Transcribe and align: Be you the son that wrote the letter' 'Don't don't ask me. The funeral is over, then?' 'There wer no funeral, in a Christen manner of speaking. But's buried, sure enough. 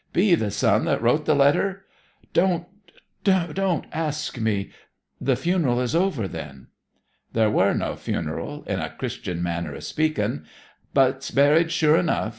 Be 0.13 0.25
you 0.29 0.35
the 0.35 0.49
son 0.49 0.85
that 0.85 0.99
wrote 0.99 1.25
the 1.25 1.35
letter' 1.35 1.85
'Don't 2.33 2.65
don't 3.23 3.85
ask 3.93 4.35
me. 4.39 4.71
The 5.19 5.35
funeral 5.35 5.79
is 5.79 5.93
over, 5.93 6.27
then?' 6.27 6.69
'There 7.33 7.51
wer 7.51 7.75
no 7.75 7.95
funeral, 7.95 8.63
in 8.63 8.79
a 8.79 8.89
Christen 8.97 9.43
manner 9.43 9.75
of 9.75 9.83
speaking. 9.83 10.43
But's 10.95 11.29
buried, 11.29 11.71
sure 11.71 11.97
enough. 11.97 12.29